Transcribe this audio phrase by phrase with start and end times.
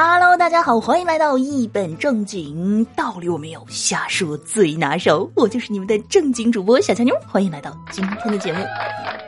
[0.00, 8.64] Hello，大家好，欢迎来到一本正经，道理我没有，瞎说最拿手，我就是你们的正经主播小强妞，欢迎来到今天的节目。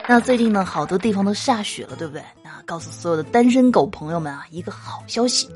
[0.08, 2.22] 那最近呢，好多地方都下雪了，对不对？
[2.44, 5.48] 那告诉所有的单身狗朋友们啊，一个好消息，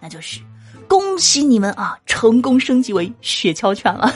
[0.00, 0.38] 那就是
[0.86, 4.12] 恭喜你们啊，成功升级为雪橇犬了。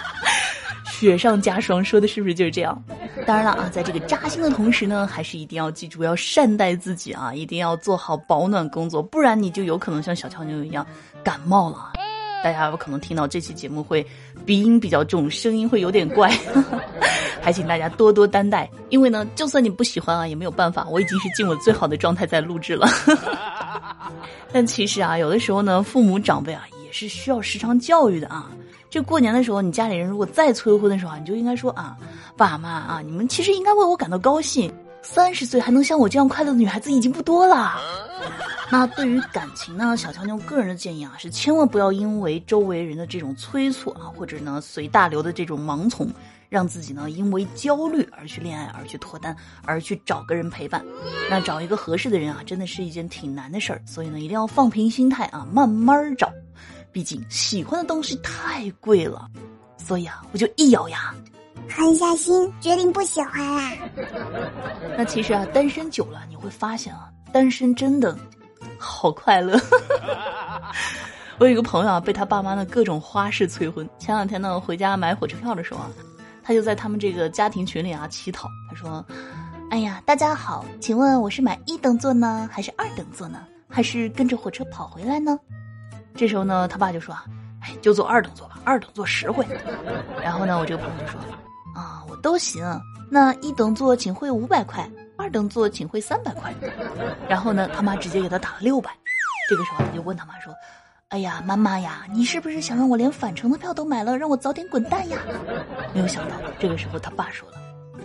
[0.90, 2.82] 雪上加霜，说的是不是就是这样？
[3.26, 10.86] 当然了啊，在这个扎心的同时呢，还是一定要记住要善待自己啊，一定要做好保暖工作，不然你就有可能像小乔妞一样
[11.24, 11.92] 感冒了。
[12.44, 14.06] 大家有可能听到这期节目会
[14.44, 16.30] 鼻音比较重，声音会有点怪，
[17.42, 18.70] 还请大家多多担待。
[18.90, 22.86] 因为呢，就算你不喜欢啊，也没有办法，我已经是尽我最好的状态在录制了。
[24.52, 28.48] 但其实啊，有的时候呢，父母长辈啊，也是需要时常教育的啊。
[28.88, 31.96] 就过年的时候，你家里人如果再催婚的时候，你就应该说啊，
[32.36, 34.72] 爸妈啊，你们其实应该为我感到高兴。
[35.02, 37.80] 三十岁还能像我这样快乐的女孩子已经不多了。
[38.72, 46.10] 那对于感情呢，小强妞个人的建议啊，是千万不要因为周围人的这种催促啊，或者呢随大流的这种盲从，
[46.48, 50.84] 让自己呢因为焦虑而去恋爱，而去脱单，而去找个人陪伴。
[51.30, 53.80] 那找一个合适的人啊，真的是一件挺难的事儿。
[53.86, 56.32] 所以呢，一定要放平心态啊，慢慢找。
[56.96, 59.28] 毕竟喜欢的东西太贵了，
[59.76, 61.14] 所以啊，我就一咬牙，
[61.68, 63.70] 狠下心决定不喜欢啦。
[64.96, 68.18] 那其实啊，单身久了你会发现啊，单身真的
[68.78, 69.60] 好快乐。
[71.38, 73.86] 我有一个朋友啊，被他爸妈的各种花式催婚。
[73.98, 75.90] 前两天呢，回家买火车票的时候啊，
[76.42, 78.48] 他就在他们这个家庭群里啊乞讨。
[78.70, 79.04] 他说
[79.70, 85.38] ：“哎呀，大家好，请问我是买一等座呢，还是二等座呢，还是跟着火车跑回来呢？”
[86.16, 87.14] 这时候呢，他爸就说
[87.60, 89.46] ：“哎，就坐二等座吧，二等座实惠。”
[90.22, 91.20] 然后呢，我这个朋友就说
[91.76, 92.64] ：“啊，我都行。
[93.10, 96.52] 那一等座请汇五百块，二等座请汇三百块。”
[97.28, 98.90] 然后呢，他妈直接给他打了六百。
[99.48, 100.52] 这个时候他就问他妈说
[101.10, 105.18] ：“哎呀，妈妈呀，你是不是想让我连返程的票都买了，让我早点滚蛋呀？”
[105.94, 107.58] 没有想到，这个时候他爸说了：“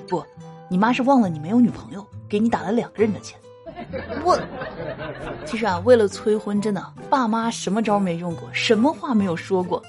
[0.07, 0.23] 不，
[0.69, 3.39] 你妈是忘了你没有女朋友，给你打了两个人的钱。”
[4.23, 4.39] 我
[5.45, 9.81] 其实啊，为了催婚，真的爸妈什么招没用过，什么话没有说过。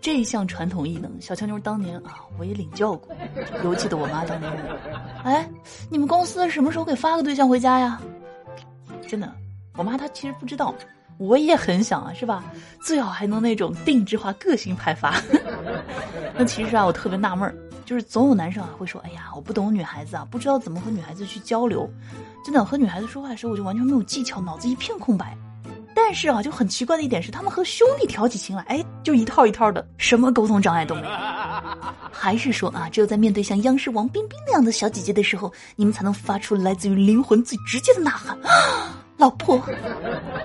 [0.00, 3.12] 这项传统异能，小强妞当年啊，我也领教过。
[3.64, 4.62] 尤其的我妈当年问
[5.24, 5.48] ：“哎，
[5.90, 8.00] 你们公司什么时候给发个对象回家呀？”
[9.08, 9.32] 真的，
[9.76, 10.72] 我妈她其实不知道，
[11.18, 12.44] 我也很想啊，是吧？
[12.80, 15.20] 最好还能那种定制化、个性派发。
[16.38, 17.52] 那其实啊，我特别纳闷，
[17.84, 21.90] 就是总有男生啊会说：“哎呀，我不懂女孩子啊，不知道怎么和女孩子去交流。”
[22.46, 25.36] 真的和女孩子说话的时候，我就完全没有技巧，脑子一片空白。
[25.92, 31.08] 但是啊，就很奇怪的一点是，他们和兄弟挑起情来，哎，就一套一套的，什么沟通障碍都没有。
[32.12, 38.38] 还是说啊，只有在面对像央视王冰冰那样的小姐姐的时候，你们才能发出来自于灵魂最直接的呐喊：
[39.18, 39.60] 老婆。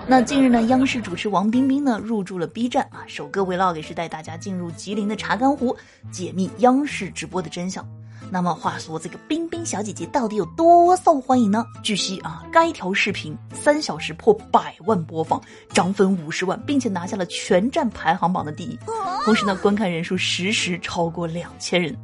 [0.04, 5.76] 那近日呢，央视主持王冰冰呢入驻了 B 站啊，首个 vlog 是带大家进入吉林的查干湖，
[6.10, 7.86] 解密央视直播的真相。
[8.32, 11.66] 那么话说，这个冰冰小姐姐到底有多受欢迎呢？
[11.82, 15.38] 据悉啊，该条视频三小时破百万播放，
[15.74, 18.78] 涨粉五十万，并且拿下了全站排行榜的第一。
[19.26, 21.94] 同时呢，观看人数实时超过两千人。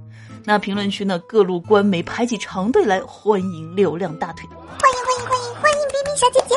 [0.45, 6.55] 那评论区呢，各路官媒排起长队来欢迎流量大腿，欢迎欢迎欢迎欢迎冰冰小姐姐。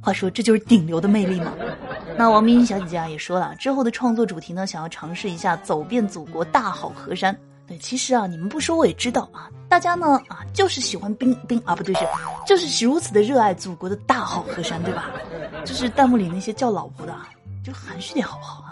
[0.00, 1.52] 话说，这就是顶流的魅力吗？
[2.18, 7.38] 那王冰冰小姐姐啊也说了，之后的创作主题呢，想要尝试一下走遍祖国大好河山。
[7.66, 9.48] 对，其实啊，你们不说我也知道啊。
[9.68, 12.06] 大家呢啊，就是喜欢冰冰啊，不对，是
[12.46, 15.10] 就是如此的热爱祖国的大好河山，对吧？
[15.64, 17.16] 就是弹幕里那些叫老婆的，
[17.64, 18.62] 就含蓄点好不好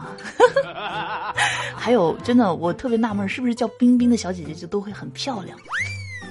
[0.72, 1.34] 啊？
[1.74, 5.58] 还有，真的，我特别纳闷，是不是叫冰冰的小姐姐就都会很漂亮？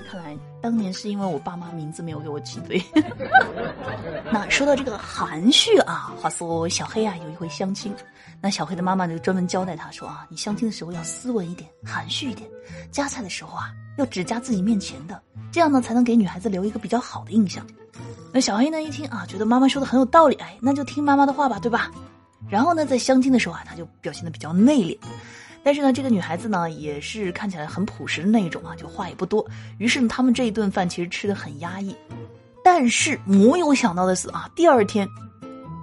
[0.10, 2.82] 看来当年是因为我爸妈名字没有给我起对。
[4.32, 7.94] 那说到这个含蓄啊，话说小黑啊有一回相亲，
[8.40, 12.50] 那小黑的妈妈就专门交代他说啊，你相亲的时候要斯文一点，含蓄一点，
[12.92, 17.66] 夹菜的时候啊要只夹自己面前的，这样呢才能给女孩子留一个比较好的印象。
[18.32, 21.92] 那小黑呢一听啊，觉得妈妈说的很有道理，哎，那就听妈妈的话吧，对吧？
[22.50, 24.98] 然后呢，在相亲的时候啊，他就表现的比较内敛。
[25.64, 29.46] 但是呢，这个女孩子呢，也是看起来很朴实的那一种啊，就话也不多。
[29.78, 31.96] 于是呢，他们这一顿饭其实吃的很压抑。
[32.64, 35.08] 但是没有想到的是啊，第二天，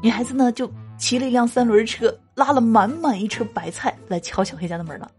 [0.02, 5.10] 女孩子呢就骑了一辆三轮车，拉了满满一车白菜来敲小黑家的门了。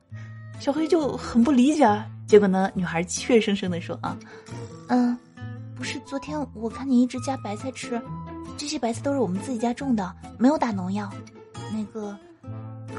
[0.59, 4.17] 小黑就很不理解，啊，结果呢，女孩怯生生的说啊，
[4.87, 5.17] 嗯，
[5.75, 8.01] 不是昨天我看你一直夹白菜吃，
[8.57, 11.09] 这些白菜都是我们自己家种的，没有打农药。
[11.71, 12.17] 那个。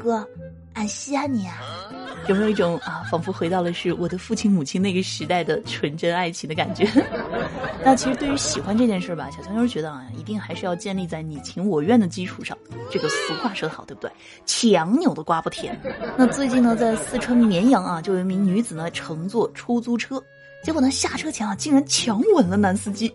[0.01, 0.25] 哥，
[0.73, 1.57] 俺稀罕你啊！
[2.27, 6.87] 有没有一种啊，仿佛回到了是我的父亲母亲那个时代的纯真爱情的感觉？
[7.83, 12.57] 那其实对于喜欢这件事吧，小强妞觉得啊，一定还是要建立在你情我愿的基础上。
[12.91, 14.11] 这个俗话说得好，对不对？
[14.45, 15.77] 强扭的瓜不甜。
[16.15, 20.21] 那最近呢，在四川绵阳啊，就有一名女子呢乘坐出租车，
[20.63, 23.11] 结果呢下车前啊，竟然强吻了男司机。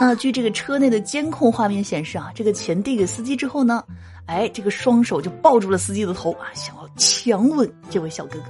[0.00, 3.84] 那据这个车内的监控画面显示啊，这个钱递给司机之后呢，
[4.24, 8.46] 哎，这个双手就抱住了司机的头啊，想要强吻这位小哥哥。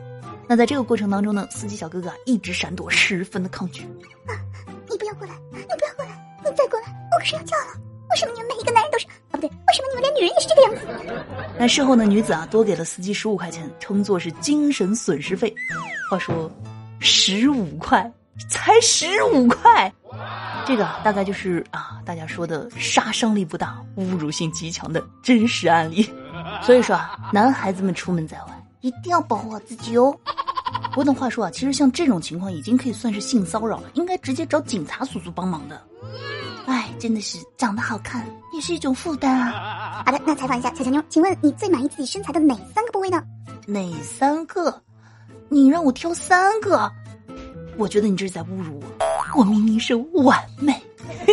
[0.46, 3.82] 那在这个过程当中呢，司机小哥哥啊一直闪躲，十分的抗拒。
[4.26, 4.38] 啊，
[4.88, 7.72] 你不要过来，你不要过来，你再过来，我可是要叫了。
[8.10, 9.32] 为什么你们每一个男人都是啊？
[9.32, 11.24] 不对，为什么你们连女人也是这个样子？
[11.58, 15.52] 那事后呢，女子啊多给了司机十五块钱，称作是精神损失费。
[16.08, 16.48] 话说，
[17.00, 18.08] 十五块，
[18.48, 19.92] 才十五块。
[20.70, 26.08] 这个大概就是啊，大家说的杀伤力不大、侮辱性极强的真实案例。
[26.62, 30.16] 所以说啊，男孩子们出门在外一定要保护好自己哦。
[30.94, 35.82] 我等，话说啊，其实像这种情况已经可以算是性骚扰了，应该直接找警察叔叔帮忙的。
[36.66, 38.24] 哎，真的是长得好看
[38.54, 40.04] 也是一种负担啊。
[40.06, 43.20] 好的，那采访一下小强妞，请问你最满意自己身材的哪三个部位呢？
[43.66, 44.80] 哪三个？
[45.48, 46.88] 你让我挑三个？
[47.76, 49.09] 我觉得你这是在侮辱我。
[49.36, 50.74] 我明明是完美，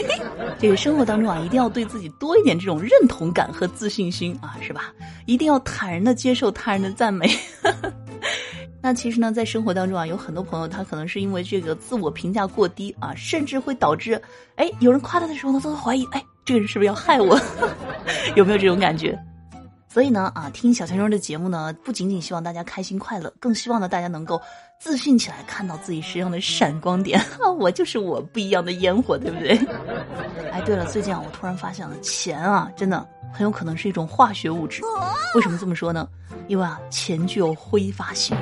[0.60, 4.94] 这个生活当中啊，一定要对自己多一点这种认同感和自信心啊，是吧？
[5.26, 7.30] 一定要坦然的接受他人的赞美。
[8.82, 14.22] 那其实呢，在生活当中啊，有很多朋友他可能是因为这个自我评价过低啊，甚至会导致，
[14.56, 17.40] 哎，有人夸他的时候呢，他会怀疑，哎，这个人是不是要害我？
[18.36, 19.18] 有没有这种感觉？
[19.98, 24.40] 所以呢，啊，听小强妞的节目呢，不仅仅希望大家开心快乐，更希望呢大家能够
[24.80, 27.20] 自信起来，看到自己身上的闪光点。
[27.58, 29.58] 我就是我不一样的烟火，对不对？
[30.54, 33.04] 哎，对了，最近啊，我突然发现了，钱啊，真的
[33.34, 34.84] 很有可能是一种化学物质。
[35.34, 36.08] 为什么这么说呢？
[36.48, 38.38] 因为啊，钱具有挥发性、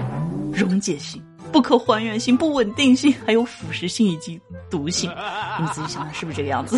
[0.52, 1.24] 溶解性、
[1.54, 4.38] 不可还原性、不稳定性，还有腐蚀性以及
[4.70, 5.10] 毒性。
[5.58, 6.76] 你们仔细想想，是不是这个样子？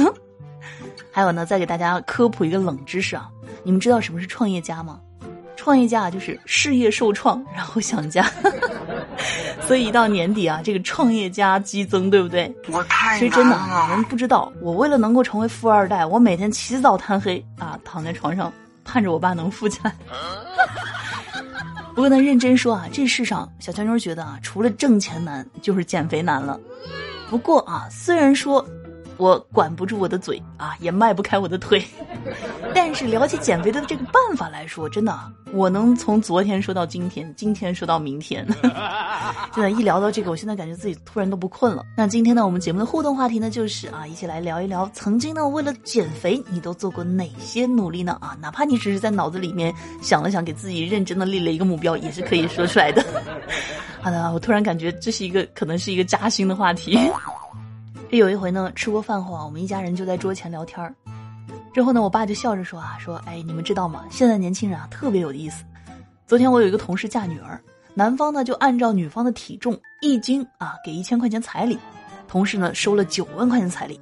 [1.11, 3.27] 还有呢，再给大家科普一个冷知识啊。
[3.63, 4.99] 你们知道什么是创业家吗？
[5.55, 8.31] 创业家就是事业受创，然后想家，
[9.67, 12.49] 所以一到年底啊，这个创业家激增，对不对？
[12.71, 13.59] 我太其实真的，
[13.89, 18.53] 你们不知道，我为了能够成为富二代，我每天起早贪黑啊，躺在床上
[18.85, 19.93] 盼着我爸能富起来。
[21.95, 26.57] 不过呢，认真说啊，这世上小强妞觉得啊，除了挣钱难，就是减肥难了。
[27.29, 28.65] 不过啊，虽然说。
[29.17, 31.83] 我管不住我的嘴啊，也迈不开我的腿。
[32.73, 35.17] 但是聊起减肥的这个办法来说，真的，
[35.51, 38.45] 我能从昨天说到今天，今天说到明天。
[39.53, 41.83] 真的，一聊到这个，我现在感觉自己突然都不困了。
[41.95, 48.17] 那今天呢，我们节目的互动话题呢，就是啊，一起来聊一聊，曾经呢，为了减肥，你都做过哪些努力呢？
[48.21, 53.03] 啊，哪怕你只是在脑子里面想了想，给自己认真的立了一个目标，也是可以说出来的。
[54.01, 56.97] 好的，我突然感觉这是一个可能是一个扎心的话题。
[58.09, 60.93] 这有一回呢，吃过饭后啊，我们一家人就在桌前聊天儿。
[61.73, 64.05] 之后呢，我爸就笑着说啊，说，哎，你们知道吗？
[64.09, 65.63] 现在年轻人啊，特别有意思。
[66.25, 67.61] 昨天我有一个同事嫁女儿，
[67.93, 71.77] 男方呢就按照女方的体重一斤啊给一千块钱彩礼，
[72.27, 73.99] 同事呢收了九万块钱彩礼。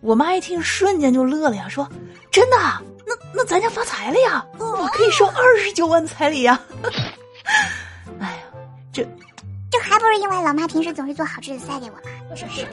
[0.00, 1.88] 我妈一听，瞬间就乐了呀，说，
[2.30, 2.56] 真的？
[3.06, 4.44] 那那咱家发财了呀？
[4.58, 6.60] 我可以收二十九万彩礼呀！
[8.20, 8.42] 哎呀，
[8.92, 9.02] 这。
[9.70, 12.00] 这还不是因为老妈平时总是做好吃的塞给我吗？
[12.34, 12.66] 真是。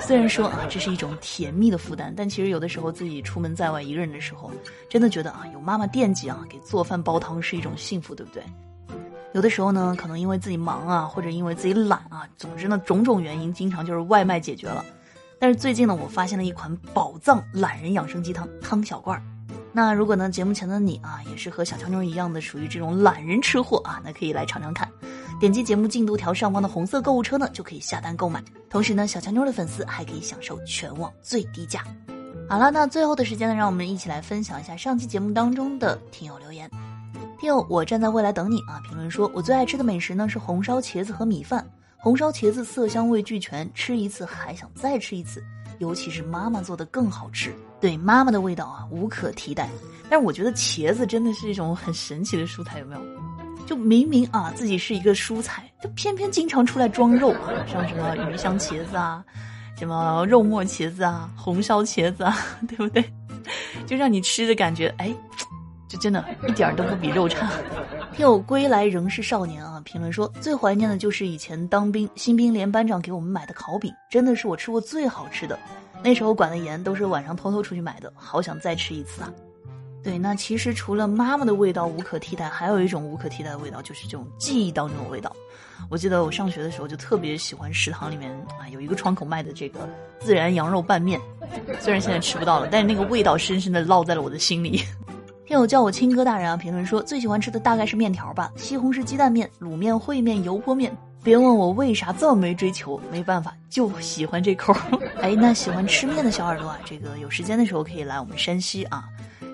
[0.00, 4.50] 虽然说啊，这是一种甜蜜的负担，但其实有的时候自己出门在外一个人的时候，
[4.88, 8.42] 真的觉得啊，有妈妈惦记啊，给做饭煲汤是一种幸福，对不对？
[9.32, 14.84] 有的时候呢，可能因为自己忙啊，或者因为自己懒啊，总之呢，种种原因，经常就是外卖解决了。
[15.38, 19.22] 但是最近呢，我发现了一款宝藏懒人养生鸡汤汤小罐儿。
[19.72, 24.90] 那如果呢，节目前的你啊，也是和小乔妞一样的属于这种懒人吃货啊，那可以来尝尝看。
[25.40, 28.44] 点击节目进度条上方的红色购物车呢，就可以下单购买。
[28.68, 31.82] 同时呢，小强妞的粉丝还可以享受全网最低价。
[32.46, 36.70] 好了，那最后的时间呢，让我们一起来分享一下上期节目当中的听友留言。
[37.38, 38.78] 听友，我站在未来等你啊！
[38.86, 41.66] 评论说，我最爱吃的美食呢是红烧茄子和米饭。
[41.96, 45.42] 红烧茄子色香味俱全，吃一次还想再吃一次，
[45.78, 47.50] 尤其是妈妈做的更好吃。
[47.80, 49.70] 对妈妈的味道啊，无可替代。
[50.10, 53.00] 但是我觉得茄子真的是一种很神奇的蔬菜，有没有？
[53.70, 59.24] 就明明啊，自己是一个蔬菜，就偏偏经常出来装肉啊，像什么鱼香茄子啊，
[59.78, 62.36] 什么肉末茄子啊，红烧茄子啊，
[62.66, 63.04] 对不对？
[63.86, 65.14] 就让你吃的感觉，哎，
[65.88, 67.48] 就真的一点都不比肉差。
[68.12, 75.56] 听友归来仍是少年啊，评论说最怀念的就是以前当兵新兵连班长给我们买的烤饼，真的是我吃过最好吃的。
[76.02, 79.30] 那时候管的严，都是晚上偷偷出去买的，好想再吃一次啊。
[80.02, 85.34] 对，那其实除了妈妈的味道无可替代，还有一种无可替代的味道，就是这种记忆当中的味道。
[85.88, 88.30] 我记得我上学的时候就特别喜欢食堂里面
[88.60, 89.88] 啊有一个窗口卖的这个
[90.22, 91.20] 孜然羊肉拌面，
[91.80, 94.82] 虽然现在吃不到了，但是那个味道深深的烙在了我的心里。
[95.46, 100.96] 听友叫我亲哥大人啊，评论说最喜欢吃的大概是面条吧，西红柿鸡蛋面、卤面、烩面、油泼面。
[101.22, 104.74] 别问我为啥这么没追求，没办法，就喜欢这口。
[105.20, 109.04] 哎，那喜欢吃面的小耳朵啊，这个有时间的时候可以来我们山西啊。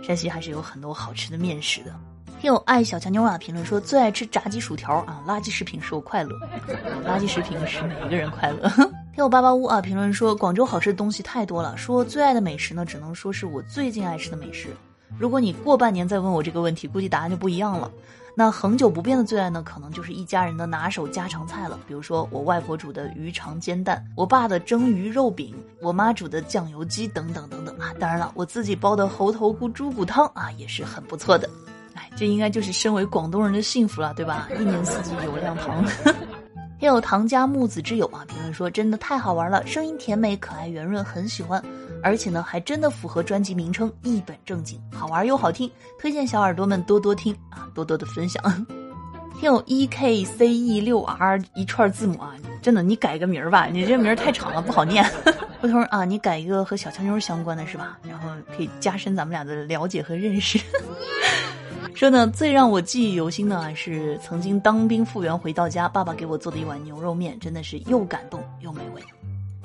[0.07, 1.93] 山西还是有很多好吃的面食的。
[2.41, 6.31] 听友爱小强妞啊，评论说最爱吃炸鸡薯条啊，垃圾食品使我快乐，
[7.05, 8.69] 垃圾食品使每一个人快乐。
[9.13, 14.69] 听友八八屋啊，评论说广州好吃的东西太多了，说最爱的美食呢，只能说是我最近爱吃的美食。
[15.19, 17.91] 如果你过半年再问我这个问题，估计答案就不一样了。
[18.39, 21.81] 那恒久不变的最爱呢，可能就是一家人的拿手家常菜了。
[21.89, 27.95] 比如说我外婆煮的鱼肠煎蛋，我爸的蒸鱼肉饼，我妈煮的酱油鸡等等等等啊。
[27.99, 31.49] 当然了，我自己煲的猴头菇猪骨汤啊，也是很不错的。
[31.95, 34.51] 哎，这应该就是身为广东人的幸福了，对吧？
[34.61, 35.83] 一年四季有靓汤。
[36.79, 41.63] 也有唐家木子之友啊，评论说真的太好玩了，声音甜美可爱圆润，很喜欢。
[42.03, 48.67] 而且呢，还真的符合专辑名称，一本正经，好玩又好听，推荐小耳朵们多多听啊，多多的分享。
[49.41, 55.05] 听有 E K C E 六 R 一串字母啊，真的，你改个名儿吧，你这名儿太长了，不好念。
[55.61, 57.99] 回头啊，你改一个和小强妞相关的是吧？
[58.07, 60.59] 然后可以加深咱们俩的了解和认识。
[61.97, 69.03] 说呢，最让我记忆犹新的是曾经当兵复员回到家，爸爸给我做的一碗牛肉面，真的是又感动又美味。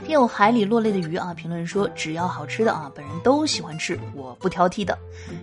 [0.03, 4.98] 听有海里落泪的鱼啊，评论说只要好吃的啊，本人都喜欢吃，我不挑剔的。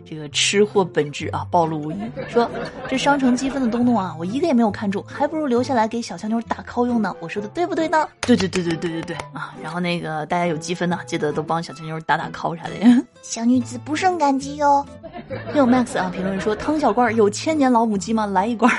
[0.04, 1.96] 这个吃货本质啊，暴露无遗。
[2.28, 2.50] 说
[2.88, 7.14] 这商城积分的东东啊，我一个也没有看中，还不如留下来给小强妞打 call 用呢。
[7.20, 8.08] 我说的对不对呢？
[8.20, 9.54] 对对对对对对对啊！
[9.62, 13.02] 然后那个大家有积分的，记得都帮小强妞打打 call 啥的呀。
[13.22, 14.84] 小女子不胜感激哟。
[15.52, 18.26] 听有 Max 啊，评论说汤小罐有千年老母鸡吗？
[18.26, 18.70] 来一罐。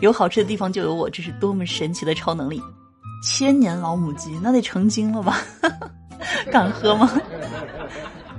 [0.00, 2.62] 有好吃的地方就有我，这是多么神奇的超能力。
[3.22, 5.38] 千年老母鸡，那得成精了吧？
[6.50, 7.10] 敢喝吗？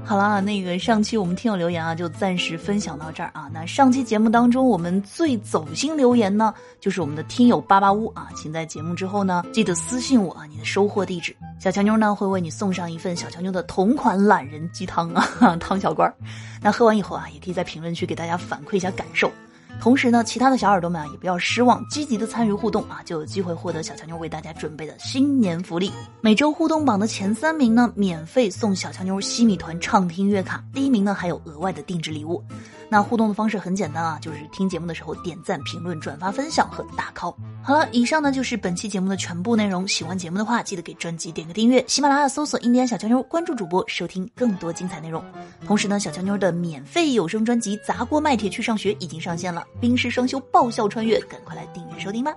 [0.03, 3.49] 好了，那个上期我们听友留言啊，就暂时分享到这儿啊。
[3.53, 16.15] 那上期节目当中，我们最走心留言呢，就是我们的听友八八屋啊，请在节目之后呢，记得私信我啊，你的收货地址，小强妞呢会为你送上一份小强妞的同款懒人鸡汤啊，汤小罐儿。
[16.61, 19.29] 那喝完以后啊，也可以在评论区给大家反馈一下感受。
[19.79, 25.91] 同时呢，其他的小耳朵们啊，也不要失望，积极的参与互动啊，就有机会获得小强妞为大家准备的新年福利。
[26.19, 32.43] 每周互动榜的前三名呢，免费送小强妞西米团畅听月卡；第一名呢，还有额外的定制礼物。
[32.89, 37.35] 那互动的方式很简单啊，就是听节目的时候点赞、评论、转发、分享和打 call。
[37.61, 39.85] 好了，以上呢就是本期节目的全部内容。
[39.87, 41.83] 喜欢节目的话，记得给专辑点个订阅。
[41.87, 45.23] 喜马拉雅搜索“印第安小强妞”，关注主播，收听更多精彩内容。
[45.65, 52.33] 同时呢，小强妞的免费有声专辑《砸锅卖铁去上学》已经上线了，冰释双修，爆笑穿越，赶快来订阅收听吧。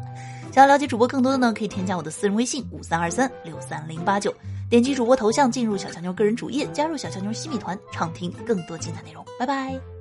[0.53, 4.35] 想要了解主播更多的呢，可以添加我的私人微信五三二三六三零八九，
[4.69, 9.25] 点击主播头像进入小强妞个人主页，加入小强妞西米团，畅听更多精彩内容。
[9.39, 10.00] 拜拜。